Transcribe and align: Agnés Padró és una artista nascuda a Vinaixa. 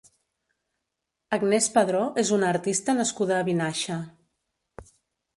Agnés 1.35 1.67
Padró 1.75 1.99
és 2.23 2.31
una 2.37 2.47
artista 2.53 2.95
nascuda 3.01 3.35
a 3.41 3.47
Vinaixa. 3.51 3.99